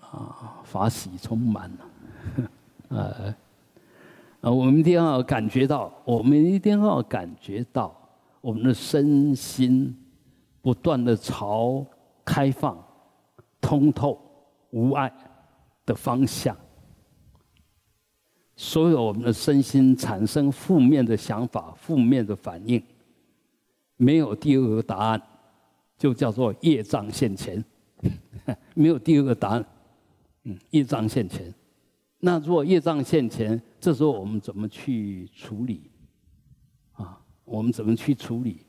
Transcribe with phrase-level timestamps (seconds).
[0.00, 1.90] 啊，法喜充满了，
[2.88, 3.34] 呃，
[4.40, 7.94] 啊，我们一定要感觉到，我们一定要感觉到，
[8.40, 9.96] 我们的身心
[10.62, 11.84] 不断的朝
[12.24, 12.82] 开放、
[13.60, 14.20] 通透、
[14.70, 15.12] 无碍
[15.84, 16.56] 的方向。
[18.56, 22.82] 所有我们的身心产生负面的想法、负面的反应，
[23.96, 25.22] 没有第二个答案，
[25.96, 27.64] 就叫做业障现前。
[28.74, 29.64] 没有第二个答案，
[30.44, 31.54] 嗯，业障现前。
[32.18, 35.90] 那如果业障现前，这时候我们怎么去处理？
[36.92, 38.64] 啊，我们怎么去处理？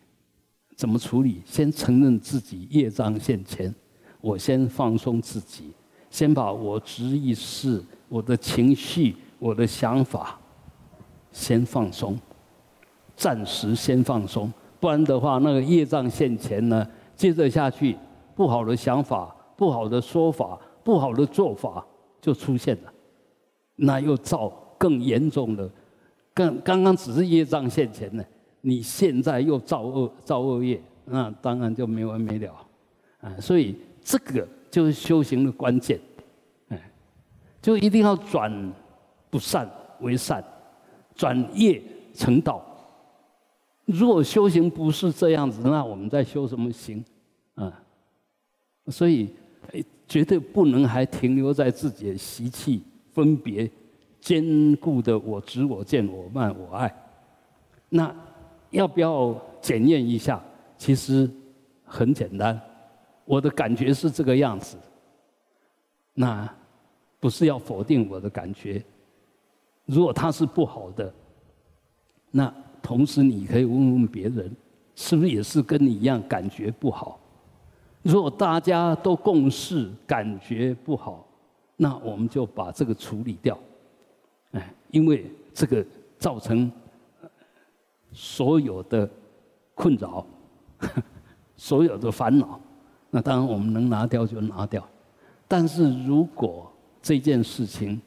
[0.75, 1.41] 怎么处理？
[1.45, 3.73] 先承认自己业障现前，
[4.19, 5.71] 我先放松自己，
[6.09, 9.15] 先把我执意识、我的情绪。
[9.41, 10.39] 我的想法，
[11.31, 12.15] 先放松，
[13.15, 17.97] 暂时先放松，不然的话，那个业障现前呢，接着下去，
[18.35, 21.85] 不好的想法、不好的说法、不好的做法
[22.19, 22.93] 就出现了，
[23.75, 25.69] 那又造更严重的，
[26.33, 28.23] 刚刚刚只是业障现前呢，
[28.61, 32.55] 你现在又造恶造恶业，那当然就没完没了，
[33.21, 35.99] 啊，所以这个就是修行的关键，
[36.69, 36.91] 哎，
[37.61, 38.73] 就一定要转。
[39.31, 39.65] 不善
[40.01, 40.43] 为善，
[41.15, 41.81] 转业
[42.13, 42.61] 成道。
[43.85, 47.01] 如果修行不是这样子，那我们在修什么行？
[47.55, 47.81] 啊，
[48.87, 49.33] 所以
[50.11, 53.71] 绝对不能还停留在自己的习气、分别、
[54.19, 56.93] 坚固的我执、我见、我慢、我爱。
[57.87, 58.13] 那
[58.71, 60.43] 要不要检验一下？
[60.77, 61.31] 其实
[61.85, 62.59] 很简单，
[63.23, 64.75] 我的感觉是这个样子。
[66.13, 66.53] 那
[67.17, 68.83] 不是要否定我的感觉。
[69.85, 71.13] 如果他是不好的，
[72.31, 74.53] 那同时你可以问问别人，
[74.93, 77.17] 是不是也是跟你一样感觉不好？
[78.03, 81.25] 如果大家都共事感觉不好，
[81.77, 83.57] 那我们就把这个处理掉。
[84.51, 85.85] 哎，因为这个
[86.17, 86.71] 造成
[88.11, 89.09] 所有的
[89.73, 90.25] 困扰，
[91.55, 92.59] 所有的烦恼，
[93.09, 94.85] 那当然我们能拿掉就拿掉。
[95.47, 96.71] 但是如果
[97.01, 98.01] 这件事情，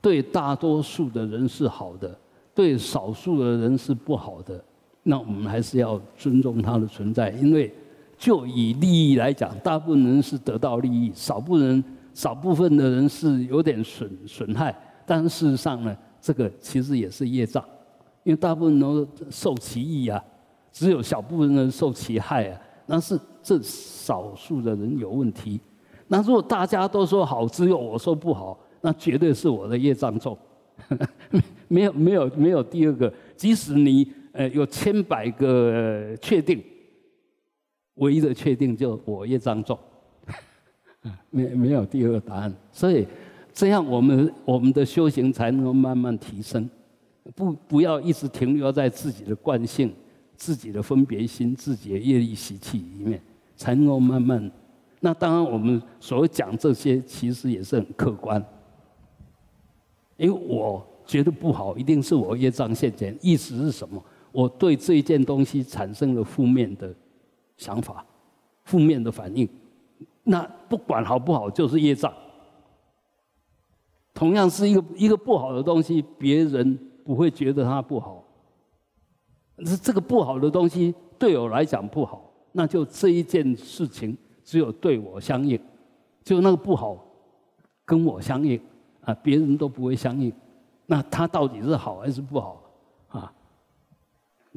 [0.00, 2.18] 对大多数的人是好的，
[2.54, 4.62] 对少数的人是不好的，
[5.02, 7.72] 那我们还是要尊重他的存在，因为
[8.22, 11.84] 就以利益来讲，大部分人是得到利益，少部分人
[12.14, 14.72] 少部分的人是有点损损害，
[15.04, 17.64] 但事实上呢，这个其实也是业障，
[18.22, 20.22] 因为大部分都受其益啊，
[20.70, 25.60] 只有小部分人受其害啊，那是这少数的人有问题，
[26.06, 28.56] 那如果大家都说好，只有我说不好。
[28.84, 30.38] 那绝对是我的业障重，
[31.66, 33.12] 没有没有没有第二个。
[33.36, 36.60] 即使你呃有千百个确定，
[37.96, 39.78] 唯一的确定就我业障重，
[41.30, 42.52] 没没有第二个答案。
[42.72, 43.06] 所以
[43.52, 46.68] 这样我们我们的修行才能够慢慢提升，
[47.34, 49.92] 不不要一直停留在自己的惯性、
[50.36, 53.20] 自己的分别心、自己的业力习气里面，
[53.56, 54.50] 才能够慢慢。
[55.00, 58.42] 那当然，我们所讲这些其实也是很客观。
[60.16, 63.18] 因为我觉得不好，一定是我业障现前。
[63.20, 64.00] 意思是什么？
[64.30, 66.94] 我对这一件东西产生了负面的
[67.62, 68.04] 想法、
[68.64, 69.48] 负面的反应。
[70.24, 72.12] 那不管好不好，就是业障。
[74.12, 78.22] 同样是一个一个不好的东西，别人不会觉得它不好。
[79.64, 85.58] 是这个不好的东西对我来讲不好，那就这一件事情只有对我相应，
[86.24, 86.98] 就那个不好
[87.84, 88.60] 跟我相应。
[89.02, 90.32] 啊，别人都不会相应，
[90.86, 92.62] 那他到底是好还是不好？
[93.08, 93.32] 啊，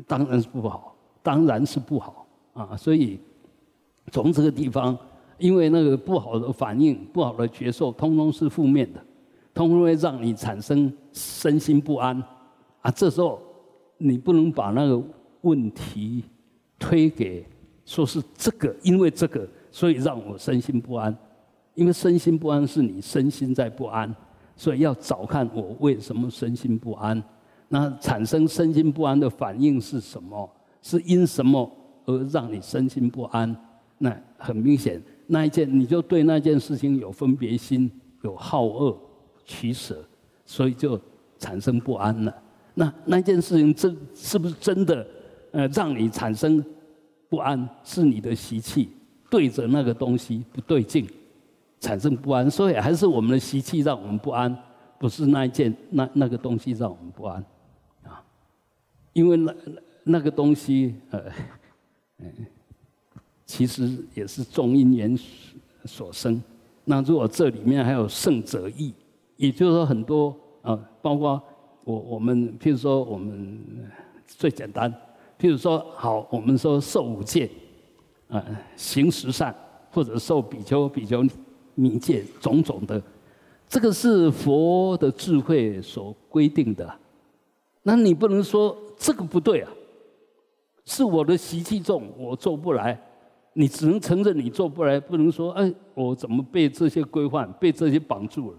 [0.06, 2.25] 当然是不好，当然是不好
[2.56, 2.76] 啊！
[2.76, 3.20] 所以
[4.12, 4.98] 从这个地方，
[5.38, 9.00] 因为那个不好的反应、不好的觉受，通通是负面的，
[9.54, 12.18] 通通会让你产生身心不安
[12.82, 12.90] 啊！
[12.90, 13.40] 这时候
[13.98, 15.00] 你不能把那个
[15.42, 16.24] 问题
[16.80, 17.46] 推给
[17.86, 21.16] 说是这个，因为这个，所以让我身心不安，
[21.74, 24.16] 因为身心不安是你身心在不安。
[24.58, 27.22] 所以要找看我为什么身心不安，
[27.68, 30.50] 那产生身心不安的反应是什么？
[30.82, 31.70] 是因什么
[32.06, 33.56] 而让你身心不安？
[33.98, 37.90] 那很明显，那一件你就对那件事情有分别心，
[38.24, 38.98] 有好恶
[39.46, 40.04] 取舍，
[40.46, 41.00] 所以就
[41.40, 42.36] 产生不安了。
[42.74, 45.06] 那那件事情真是不是真的？
[45.52, 46.64] 呃，让你产生
[47.30, 48.90] 不安是你的习气
[49.30, 51.08] 对着那个东西不对劲。
[51.82, 54.58] 产生不安，所以还是我们的习气让我们不安，
[54.98, 57.46] 不是那一件那那个东西让我们不安，
[58.04, 58.24] 啊，
[59.14, 59.56] 因为那
[60.04, 61.26] 那个东西呃，
[62.20, 62.32] 嗯，
[63.46, 65.18] 其实也是众因缘
[65.86, 66.42] 所生，
[66.84, 68.94] 那如果这里面还有圣者意，
[69.38, 71.42] 也就是说很多啊，包括
[71.84, 73.60] 我我们，譬如说我们
[74.26, 74.92] 最简单，
[75.40, 77.50] 譬如说好，我们说受五戒，
[78.30, 78.44] 啊，
[78.76, 79.54] 行十善，
[79.92, 81.24] 或者受比丘比丘
[81.76, 83.02] 尼戒，种种的，
[83.68, 86.92] 这个是佛的智慧所规定的。
[87.84, 89.72] 那你不能说这个不对啊，
[90.86, 93.00] 是我的习气重，我做不来。
[93.54, 98.58] 你只能承认你做不来，不能说哎，我怎么被这些规范、被这些绑住了？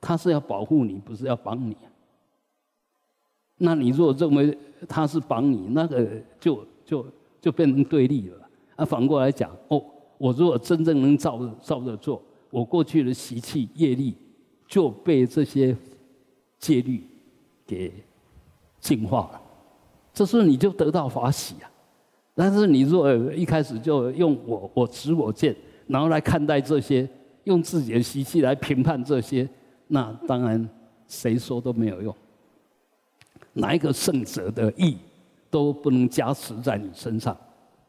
[0.00, 1.76] 他是要保护你，不是要绑你。
[3.58, 4.56] 那你如果认为
[4.88, 6.08] 他是绑你，那个
[6.40, 7.06] 就就
[7.38, 8.48] 就变成对立了。
[8.76, 9.84] 啊，反过来讲，哦，
[10.16, 14.14] 我如果真正能照照着做，我过去的习气业力
[14.66, 15.76] 就被这些
[16.58, 17.06] 戒律
[17.66, 17.92] 给
[18.80, 19.42] 净化了，
[20.12, 21.70] 这时候你就得到法喜啊。
[22.34, 25.54] 但是你若一开始就用我我执我见，
[25.86, 27.08] 然后来看待这些，
[27.44, 29.48] 用自己的习气来评判这些，
[29.88, 30.68] 那当然
[31.06, 32.14] 谁说都没有用。
[33.52, 34.96] 哪一个圣者的意
[35.50, 37.36] 都不能加持在你身上，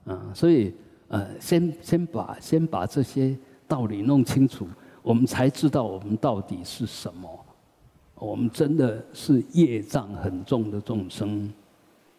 [0.05, 0.73] 啊，所以
[1.07, 4.67] 呃，先先把先把这些道理弄清楚，
[5.03, 7.29] 我们才知道我们到底是什么。
[8.15, 11.51] 我们真的是业障很重的众生，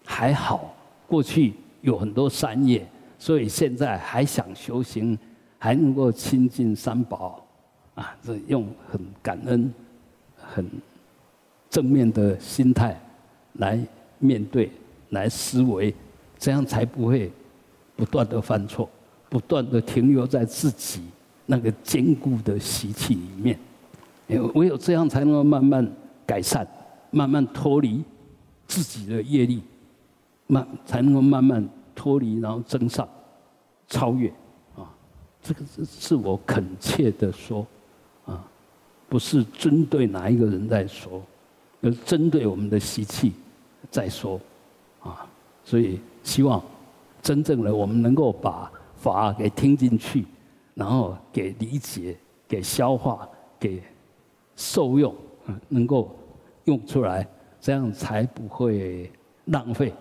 [0.04, 0.75] 还好
[1.06, 1.54] 过去。
[1.82, 2.87] 有很多善业，
[3.19, 5.19] 所以现在还想修行，
[5.58, 7.44] 还能够亲近三宝，
[7.96, 9.75] 啊，这用很感恩、
[10.37, 10.64] 很
[11.69, 12.96] 正面的心态
[13.54, 13.84] 来
[14.20, 14.70] 面对、
[15.08, 15.93] 来思维，
[16.38, 17.32] 这样才不会
[17.96, 18.88] 不断的犯错，
[19.28, 21.02] 不断的停留在自己
[21.46, 23.58] 那个坚固的习气里面。
[24.55, 25.84] 唯有这样，才能够慢慢
[26.25, 26.64] 改善，
[27.10, 28.05] 慢慢脱离
[28.69, 29.60] 自己的业力。
[30.52, 33.08] 慢才能够慢慢脱离，然后增上、
[33.88, 34.28] 超越，
[34.76, 34.84] 啊，
[35.43, 37.66] 这个是是我恳切的说，
[38.26, 38.44] 啊，
[39.08, 41.22] 不是针对哪一个人在说，
[41.81, 43.32] 而是针对我们的习气
[43.90, 44.38] 在说，
[45.00, 45.26] 啊，
[45.64, 46.62] 所以希望
[47.22, 50.26] 真正的我们能够把法给听进去，
[50.75, 52.14] 然后给理解、
[52.46, 53.26] 给消化、
[53.58, 53.82] 给
[54.55, 55.14] 受用，
[55.70, 56.14] 能够
[56.64, 57.26] 用出来，
[57.58, 59.10] 这样才不会
[59.46, 59.94] 浪费。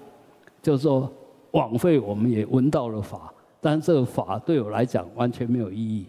[0.61, 1.11] 就是说，
[1.51, 6.05] 枉费我们也闻到了法，但这个法对我来讲完全没有意义，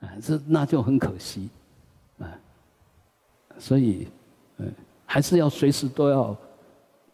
[0.00, 1.50] 啊，这那就很可惜，
[2.18, 2.26] 啊，
[3.58, 4.08] 所以，
[4.56, 4.72] 嗯，
[5.04, 6.36] 还是要随时都要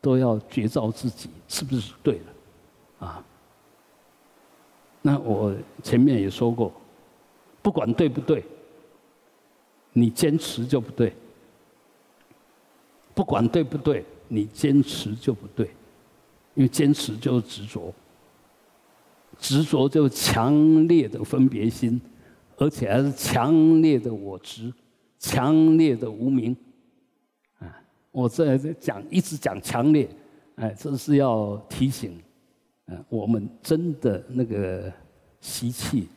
[0.00, 2.20] 都要觉照自己是不是对
[3.00, 3.25] 的，啊，
[5.02, 5.52] 那我
[5.82, 6.72] 前面也说过，
[7.60, 8.44] 不管对不对，
[9.92, 11.12] 你坚持就不对，
[13.14, 15.69] 不管对不对，你坚持就不对。
[16.58, 17.94] 因为坚持就是执着，
[19.38, 22.00] 执着就强烈的分别心，
[22.56, 24.75] 而且还是强烈的我执，
[25.20, 26.56] 强烈的无名。
[27.60, 30.10] 啊，我这在讲一直讲强烈，
[30.56, 32.20] 哎，这是要提醒，
[32.87, 34.93] 啊，我们真的那个
[35.40, 36.08] 习气，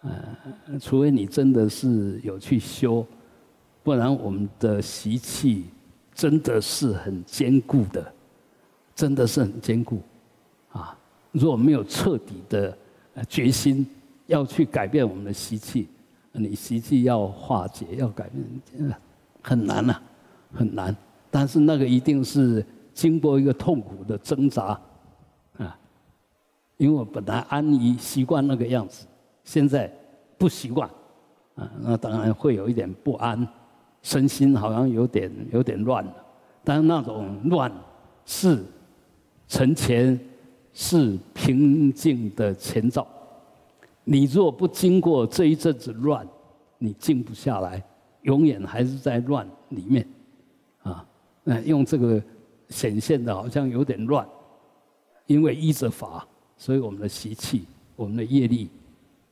[0.00, 0.10] 啊，
[0.80, 3.06] 除非你真的是有去修，
[3.84, 5.66] 不然我们的习气
[6.12, 8.12] 真的是很坚固的。
[8.94, 10.00] 真的是很坚固，
[10.70, 10.96] 啊！
[11.32, 12.76] 如果没有彻底的
[13.26, 13.86] 决心
[14.26, 15.88] 要去改变我们的习气，
[16.32, 18.94] 你习气要化解、要改变，
[19.42, 19.98] 很难呐，
[20.52, 20.94] 很难。
[21.30, 24.78] 但是那个一定是经过一个痛苦的挣扎，
[25.56, 25.74] 啊！
[26.76, 29.06] 因为我本来安逸习惯那个样子，
[29.42, 29.90] 现在
[30.36, 30.86] 不习惯，
[31.54, 33.48] 啊，那当然会有一点不安，
[34.02, 36.14] 身心好像有点有点乱了。
[36.62, 37.72] 但是那种乱
[38.26, 38.62] 是。
[39.52, 40.18] 存钱
[40.72, 43.06] 是平静的前兆，
[44.02, 46.26] 你若不经过这一阵子乱，
[46.78, 47.84] 你静不下来，
[48.22, 50.08] 永远还是在乱里面，
[50.82, 51.06] 啊，
[51.44, 52.20] 那用这个
[52.70, 54.26] 显现的好像有点乱，
[55.26, 58.70] 因为依着法，所以我们的习气、我们的业力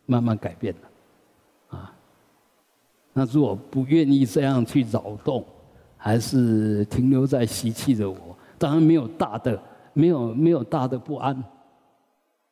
[0.04, 1.94] 慢慢改变了，啊，
[3.14, 5.42] 那如果不愿意这样去扰动，
[5.96, 9.58] 还是停留在习气的我，当然没有大的。
[9.92, 11.42] 没有没有大的不安，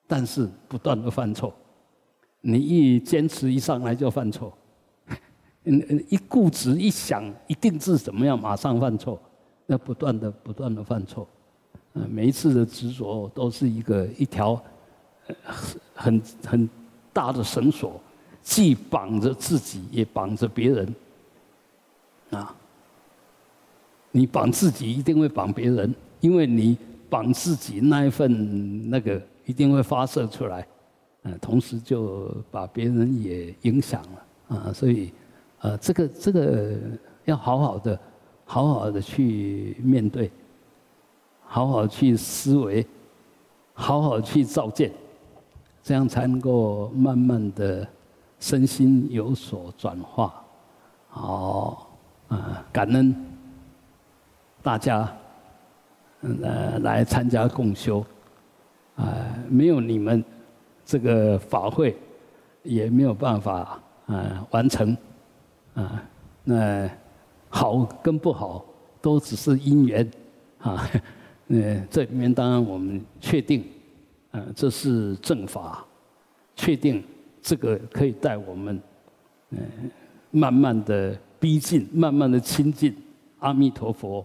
[0.06, 1.54] 但是不断的犯错。
[2.40, 4.56] 你一坚持一上来就犯错，
[5.64, 9.20] 嗯嗯，一固执一想一定是怎么样，马上犯错，
[9.66, 11.28] 那不断的不断的犯错，
[11.94, 14.60] 嗯，每一次的执着都是一个一条
[15.26, 15.36] 很
[15.94, 16.70] 很很
[17.12, 18.00] 大的绳索，
[18.40, 20.94] 既绑着自己也绑着别人，
[22.30, 22.54] 啊，
[24.12, 26.78] 你绑自己一定会绑别人，因为你。
[27.10, 30.66] 绑自己那一份那个一定会发射出来，
[31.22, 35.12] 嗯，同时就把别人也影响了啊，所以，
[35.60, 36.76] 呃，这个这个
[37.24, 37.98] 要好好的、
[38.44, 40.30] 好好的去面对，
[41.44, 42.86] 好好去思维，
[43.74, 44.92] 好好去造见，
[45.82, 47.86] 这样才能够慢慢的
[48.38, 50.44] 身心有所转化。
[51.08, 51.90] 好，
[52.28, 53.14] 啊，感恩
[54.62, 55.10] 大家，
[56.20, 58.04] 呃，来参加共修，
[58.96, 59.16] 啊，
[59.48, 60.24] 没有你们
[60.84, 61.96] 这个法会，
[62.62, 63.80] 也没有办法。
[64.08, 64.96] 啊，完成，
[65.74, 66.02] 啊，
[66.42, 66.88] 那
[67.50, 68.64] 好跟不好
[69.02, 70.10] 都只是因缘，
[70.60, 70.88] 啊，
[71.48, 73.62] 呃，这里面当然我们确定，
[74.30, 75.84] 呃，这是正法，
[76.56, 77.04] 确定
[77.42, 78.80] 这个可以带我们，
[79.50, 79.60] 嗯，
[80.30, 82.96] 慢慢的逼近，慢慢的亲近
[83.40, 84.24] 阿弥陀佛，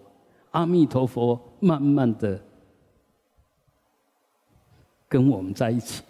[0.51, 2.39] 阿弥陀佛慢慢的
[5.07, 6.03] 跟我们在一起，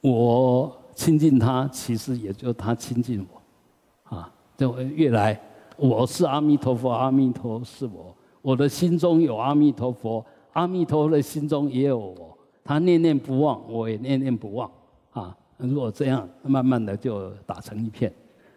[0.00, 0.76] 我。
[0.92, 5.40] 亲近他，其实也就他亲近我，啊，就越来，
[5.78, 10.22] 我是阿弥陀佛，阿弥陀是我，我的心中有阿弥陀佛，
[10.52, 14.70] 阿弥陀佛的心中也有我，他念念不忘，我也念念不忘，
[15.12, 18.12] 啊，如果这样，慢慢的就打成一片，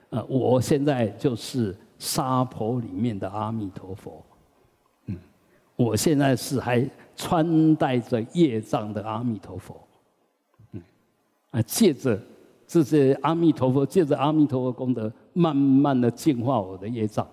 [0.09, 4.21] 啊，我现在就是沙婆里面的阿弥陀佛，
[5.75, 9.75] 我现在是还穿戴着业障的阿弥陀佛，
[10.71, 10.81] 嗯，
[11.51, 12.19] 啊，借着。
[12.65, 17.27] 这些阿弥陀佛借着阿弥陀佛功德，慢慢的净化我的业障。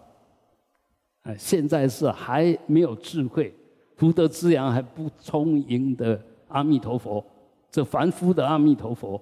[1.22, 3.54] 啊，现在是还没有智慧、
[3.96, 7.24] 福德滋养还不充盈的阿弥陀佛，
[7.70, 9.18] 这凡夫的阿弥陀佛。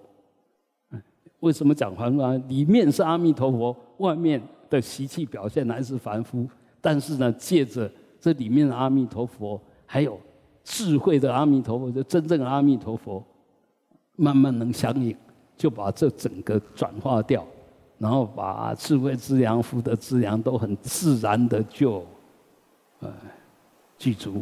[1.38, 2.34] 为什么讲凡夫啊？
[2.48, 6.48] 里面是阿弥陀佛，外面的习气表现还是凡夫。
[6.80, 7.88] 但是呢，借着
[8.20, 10.18] 这里面的阿弥陀佛，还有
[10.64, 13.22] 智慧的阿弥陀佛，就真正的阿弥陀佛，
[14.16, 15.16] 慢慢能相应。
[15.56, 17.44] 就把这整个转化掉，
[17.98, 22.06] 然后把智慧之粮、福德之粮都很自然的就，
[23.00, 23.12] 呃，
[23.98, 24.40] 具足。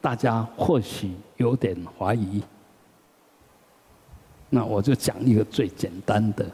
[0.00, 2.42] 大家或许有点怀疑，
[4.48, 6.50] 那我就讲一个最简单的：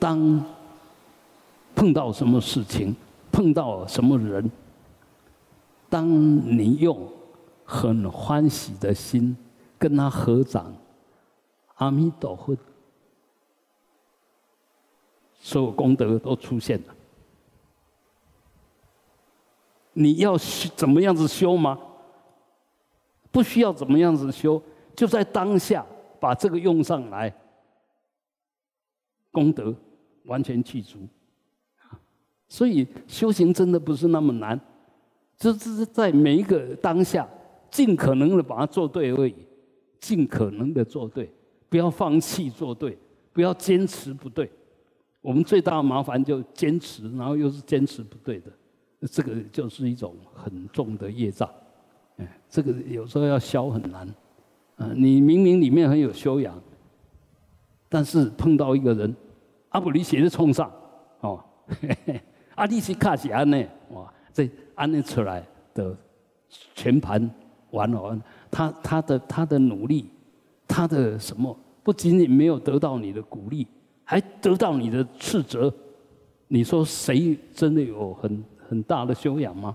[0.00, 0.44] 当
[1.76, 2.92] 碰到什么事情，
[3.30, 4.50] 碰到什么人，
[5.92, 7.06] 当你用
[7.66, 9.36] 很欢喜的心
[9.78, 10.74] 跟他合掌，
[11.74, 12.56] 阿弥陀佛。
[15.38, 16.94] 所有功德都出现了。
[19.92, 21.78] 你要怎么样子修吗？
[23.30, 24.62] 不需要怎么样子修，
[24.96, 25.84] 就在当下
[26.18, 27.30] 把这个用上来，
[29.30, 29.74] 功德
[30.24, 31.00] 完全具足。
[32.48, 34.58] 所以修行真的不是那么难，
[35.42, 37.28] 这只是在每一个当下，
[37.68, 39.34] 尽可能的把它做对而已，
[39.98, 41.28] 尽可能的做对，
[41.68, 42.96] 不要放弃做对，
[43.32, 44.48] 不要坚持不对。
[45.20, 48.52] 我们最大的麻烦就坚持，然后又是坚持不对的，
[49.10, 51.50] 这个就是一种很重的业障。
[52.18, 54.06] 哎，这个有时候要消很难。
[54.76, 56.56] 啊，你明明里面很有修养，
[57.88, 59.12] 但是碰到一个人，
[59.70, 60.70] 阿布里写的冲上，
[61.18, 61.44] 哦，
[62.54, 65.96] 阿利西卡西安呢，哇，这安利出来的
[66.74, 67.30] 全盘
[67.70, 70.10] 完了，他他的他的努力，
[70.66, 73.66] 他的什么，不仅仅没有得到你的鼓励。
[74.04, 75.72] 还得到你的斥责，
[76.48, 79.74] 你说谁真的有很很大的修养吗？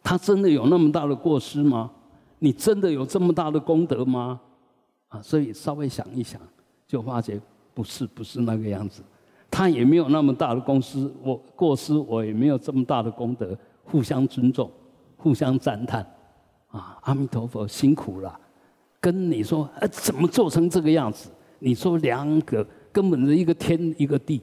[0.00, 1.90] 他真的有那么大的过失吗？
[2.38, 4.40] 你真的有这么大的功德吗？
[5.08, 6.40] 啊，所以稍微想一想，
[6.86, 7.40] 就发觉
[7.74, 9.02] 不是不是那个样子。
[9.58, 14.70] 他也没有那么大的公司，我过失，我也没有这么大的功德，互相尊重，
[15.16, 16.00] 互相赞叹。
[16.68, 18.38] 啊，阿弥陀佛辛苦了，
[19.00, 21.28] 跟你说，呃，怎么做成这个样子？
[21.58, 24.40] 你说两个根本是一个天一个地，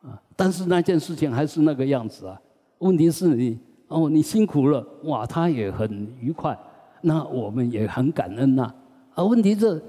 [0.00, 0.18] 啊！
[0.34, 2.40] 但是那件事情还是那个样子啊。
[2.78, 6.58] 问题是你哦，你辛苦了，哇，他也很愉快，
[7.02, 8.72] 那我们也很感恩呐。
[9.12, 9.82] 啊，问题是，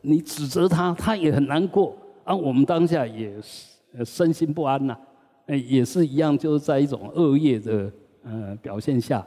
[0.00, 1.94] 你指责他，他也很难过，
[2.26, 4.98] 啊，我们当下也是身心不安呐，
[5.46, 7.90] 哎，也是一样，就是在一种恶业的
[8.24, 9.24] 呃表现下，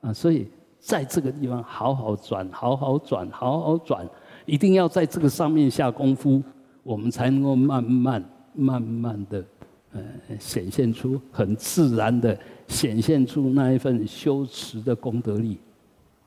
[0.00, 0.46] 啊，所以
[0.78, 4.08] 在这个地方好好转，好好转，好好转。
[4.44, 6.40] 一定要在这个上面下功夫，
[6.84, 8.24] 我们才能够慢慢、
[8.54, 9.44] 慢慢的，
[9.92, 10.00] 呃，
[10.38, 12.38] 显现出很自然的
[12.68, 15.58] 显现出那一份修持的功德力。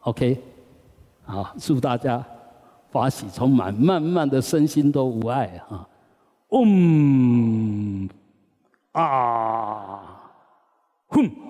[0.01, 0.38] OK，
[1.23, 2.21] 好，祝大家
[2.91, 5.88] 法喜充满，慢慢的身心都无碍啊！
[6.53, 8.08] 음,
[8.94, 10.32] 아,
[11.10, 11.49] 흠.